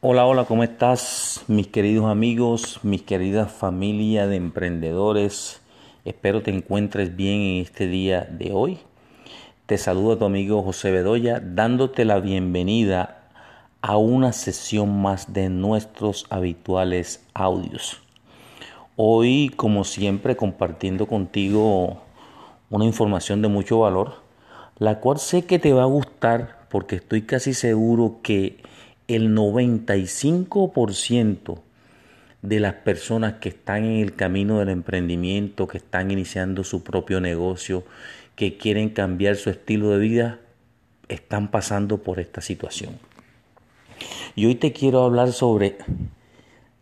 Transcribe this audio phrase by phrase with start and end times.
[0.00, 1.42] Hola, hola, ¿cómo estás?
[1.48, 5.60] Mis queridos amigos, mis queridas familia de emprendedores.
[6.04, 8.78] Espero te encuentres bien en este día de hoy.
[9.66, 13.24] Te saludo a tu amigo José Bedoya dándote la bienvenida
[13.82, 18.00] a una sesión más de nuestros habituales audios.
[18.94, 21.98] Hoy, como siempre, compartiendo contigo
[22.70, 24.22] una información de mucho valor,
[24.78, 28.62] la cual sé que te va a gustar porque estoy casi seguro que
[29.08, 31.60] el 95%
[32.42, 37.20] de las personas que están en el camino del emprendimiento, que están iniciando su propio
[37.20, 37.84] negocio,
[38.36, 40.38] que quieren cambiar su estilo de vida,
[41.08, 42.98] están pasando por esta situación.
[44.36, 45.78] Y hoy te quiero hablar sobre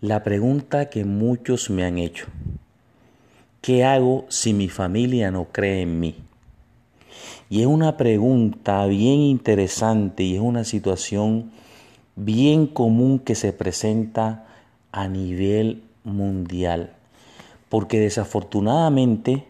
[0.00, 2.26] la pregunta que muchos me han hecho.
[3.60, 6.16] ¿Qué hago si mi familia no cree en mí?
[7.48, 11.50] Y es una pregunta bien interesante y es una situación
[12.24, 14.46] bien común que se presenta
[14.92, 16.92] a nivel mundial.
[17.68, 19.44] Porque desafortunadamente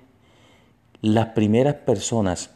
[1.03, 2.51] las primeras personas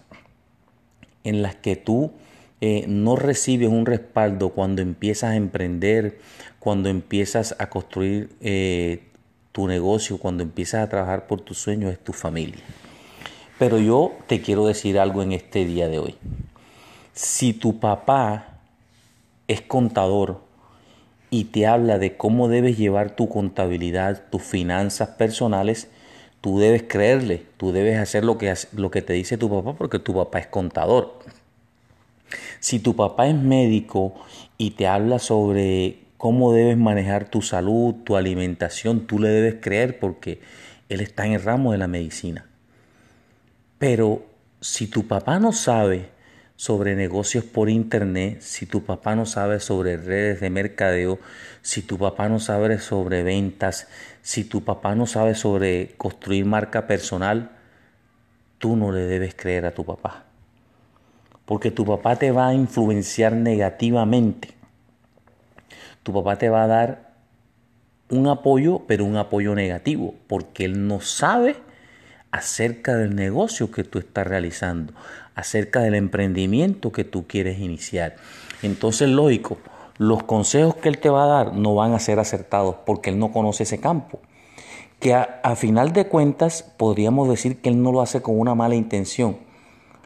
[1.25, 2.13] en las que tú
[2.61, 6.19] eh, no recibes un respaldo cuando empiezas a emprender,
[6.59, 9.09] cuando empiezas a construir eh,
[9.53, 12.63] tu negocio, cuando empiezas a trabajar por tus sueños, es tu familia.
[13.59, 16.17] Pero yo te quiero decir algo en este día de hoy.
[17.13, 18.54] Si tu papá
[19.49, 20.41] es contador
[21.31, 25.89] y te habla de cómo debes llevar tu contabilidad, tus finanzas personales,
[26.41, 29.99] tú debes creerle, tú debes hacer lo que, lo que te dice tu papá porque
[29.99, 31.19] tu papá es contador.
[32.61, 34.15] Si tu papá es médico
[34.59, 39.99] y te habla sobre cómo debes manejar tu salud, tu alimentación, tú le debes creer
[39.99, 40.41] porque
[40.89, 42.47] él está en el ramo de la medicina.
[43.79, 44.25] Pero
[44.61, 46.14] si tu papá no sabe
[46.57, 51.19] sobre negocios por internet, si tu papá no sabe sobre redes de mercadeo,
[51.63, 53.89] si tu papá no sabe sobre ventas,
[54.23, 57.51] si tu papá no sabe sobre construir marca personal,
[58.59, 60.25] tú no le debes creer a tu papá.
[61.45, 64.55] Porque tu papá te va a influenciar negativamente.
[66.03, 67.15] Tu papá te va a dar
[68.09, 71.57] un apoyo, pero un apoyo negativo, porque él no sabe
[72.35, 74.93] acerca del negocio que tú estás realizando,
[75.37, 78.17] acerca del emprendimiento que tú quieres iniciar.
[78.61, 79.59] Entonces, lógico,
[79.99, 83.21] los consejos que él te va a dar no van a ser acertados porque él
[83.21, 84.19] no conoce ese campo.
[84.99, 88.75] Que a, final de cuentas podríamos decir que él no lo hace con una mala
[88.75, 89.37] intención.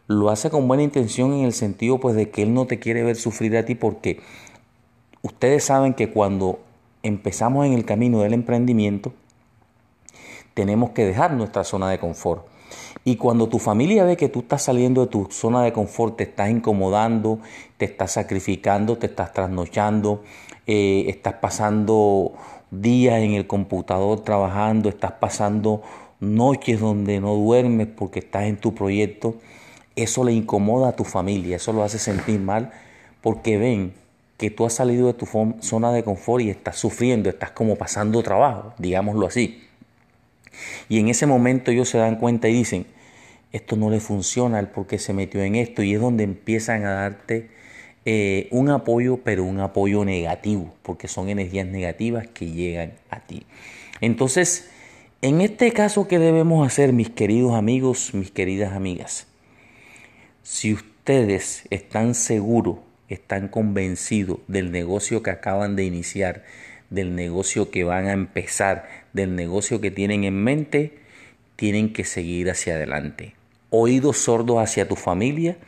[0.07, 3.03] Lo hace con buena intención en el sentido pues de que él no te quiere
[3.05, 4.21] ver sufrir a ti porque
[5.23, 6.61] ustedes saben que cuando
[7.03, 9.15] empezamos en el camino del emprendimiento,
[10.59, 12.45] tenemos que dejar nuestra zona de confort.
[13.05, 16.25] Y cuando tu familia ve que tú estás saliendo de tu zona de confort, te
[16.25, 17.39] estás incomodando,
[17.77, 20.25] te estás sacrificando, te estás trasnochando,
[20.67, 22.33] eh, estás pasando
[22.73, 25.83] días en el computador trabajando, estás pasando
[26.19, 29.37] noches donde no duermes porque estás en tu proyecto,
[29.95, 32.73] eso le incomoda a tu familia, eso lo hace sentir mal
[33.23, 33.95] porque ven
[34.37, 35.29] que tú has salido de tu
[35.61, 39.68] zona de confort y estás sufriendo, estás como pasando trabajo, digámoslo así.
[40.89, 42.87] Y en ese momento ellos se dan cuenta y dicen,
[43.53, 45.83] esto no le funciona, el por qué se metió en esto.
[45.83, 47.51] Y es donde empiezan a darte
[48.05, 53.45] eh, un apoyo, pero un apoyo negativo, porque son energías negativas que llegan a ti.
[54.01, 54.71] Entonces,
[55.21, 59.27] en este caso, ¿qué debemos hacer, mis queridos amigos, mis queridas amigas?
[60.43, 62.79] Si ustedes están seguros,
[63.09, 66.45] están convencidos del negocio que acaban de iniciar,
[66.91, 70.99] del negocio que van a empezar, del negocio que tienen en mente,
[71.57, 73.35] tienen que seguir hacia adelante.
[73.71, 75.59] Oídos sordos hacia tu familia,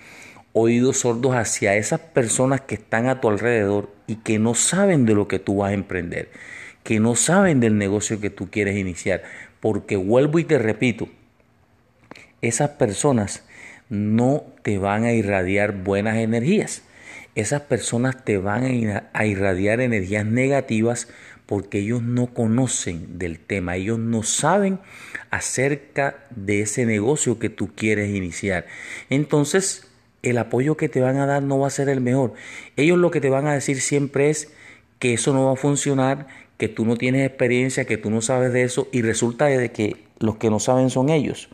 [0.53, 5.14] oídos sordos hacia esas personas que están a tu alrededor y que no saben de
[5.14, 6.31] lo que tú vas a emprender,
[6.82, 9.22] que no saben del negocio que tú quieres iniciar.
[9.60, 11.08] Porque vuelvo y te repito,
[12.41, 13.44] esas personas
[13.91, 16.82] no te van a irradiar buenas energías
[17.35, 18.65] esas personas te van
[19.13, 21.09] a irradiar energías negativas
[21.47, 24.79] porque ellos no conocen del tema, ellos no saben
[25.31, 28.67] acerca de ese negocio que tú quieres iniciar.
[29.09, 29.88] Entonces,
[30.23, 32.35] el apoyo que te van a dar no va a ser el mejor.
[32.77, 34.53] Ellos lo que te van a decir siempre es
[35.00, 38.53] que eso no va a funcionar, que tú no tienes experiencia, que tú no sabes
[38.53, 41.49] de eso y resulta de que los que no saben son ellos.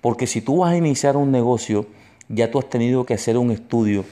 [0.00, 1.86] Porque si tú vas a iniciar un negocio,
[2.28, 4.04] ya tú has tenido que hacer un estudio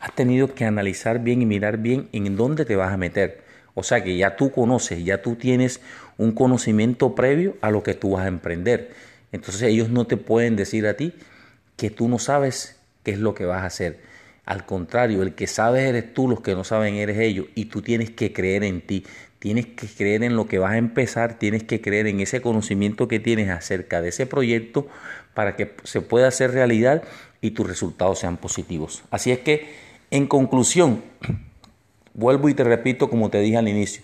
[0.00, 3.42] has tenido que analizar bien y mirar bien en dónde te vas a meter.
[3.74, 5.80] O sea que ya tú conoces, ya tú tienes
[6.16, 8.90] un conocimiento previo a lo que tú vas a emprender.
[9.32, 11.12] Entonces ellos no te pueden decir a ti
[11.76, 14.00] que tú no sabes qué es lo que vas a hacer.
[14.46, 17.46] Al contrario, el que sabes eres tú, los que no saben eres ellos.
[17.56, 19.04] Y tú tienes que creer en ti.
[19.40, 23.08] Tienes que creer en lo que vas a empezar, tienes que creer en ese conocimiento
[23.08, 24.86] que tienes acerca de ese proyecto
[25.34, 27.02] para que se pueda hacer realidad
[27.40, 29.02] y tus resultados sean positivos.
[29.10, 29.74] Así es que,
[30.10, 31.02] en conclusión,
[32.14, 34.02] vuelvo y te repito como te dije al inicio,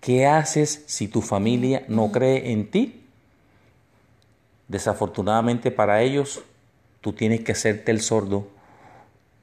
[0.00, 3.02] ¿qué haces si tu familia no cree en ti?
[4.68, 6.42] Desafortunadamente para ellos,
[7.00, 8.48] tú tienes que hacerte el sordo,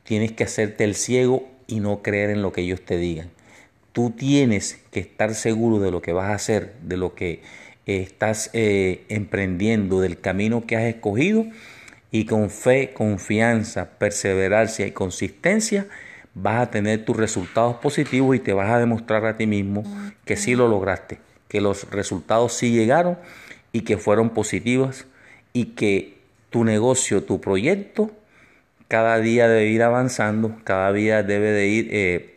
[0.04, 3.30] tienes que hacerte el ciego y no creer en lo que ellos te digan.
[3.92, 7.42] Tú tienes que estar seguro de lo que vas a hacer, de lo que
[7.86, 11.46] estás eh, emprendiendo, del camino que has escogido
[12.12, 15.88] y con fe, confianza, perseverancia y consistencia
[16.36, 19.84] vas a tener tus resultados positivos y te vas a demostrar a ti mismo
[20.26, 23.18] que sí lo lograste, que los resultados sí llegaron
[23.72, 25.06] y que fueron positivos
[25.54, 26.18] y que
[26.50, 28.12] tu negocio, tu proyecto,
[28.94, 32.36] cada día debe ir avanzando, cada día debe de ir eh,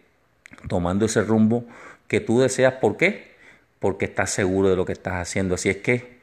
[0.70, 1.66] tomando ese rumbo
[2.08, 2.72] que tú deseas.
[2.80, 3.32] ¿Por qué?
[3.78, 5.56] Porque estás seguro de lo que estás haciendo.
[5.56, 6.16] Así es que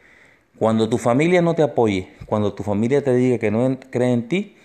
[0.57, 4.27] cuando tu familia no te apoye, cuando tu familia te diga que no cree en
[4.27, 4.57] ti,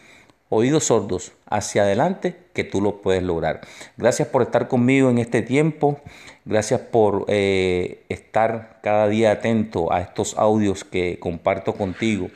[0.48, 3.60] oídos sordos hacia adelante que tú lo puedes lograr.
[3.98, 6.00] Gracias por estar conmigo en este tiempo.
[6.46, 12.30] Gracias por eh, estar cada día atento a estos audios que comparto contigo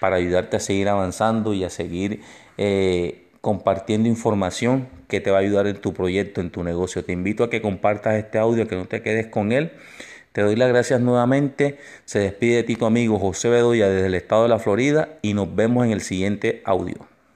[0.00, 2.22] para ayudarte a seguir avanzando y a seguir
[2.58, 7.04] eh, compartiendo información que te va a ayudar en tu proyecto, en tu negocio.
[7.04, 9.72] Te invito a que compartas este audio, que no te quedes con él.
[10.32, 11.78] Te doy las gracias nuevamente.
[12.04, 15.34] Se despide de ti tu amigo José Bedoya desde el estado de la Florida y
[15.34, 17.07] nos vemos en el siguiente audio.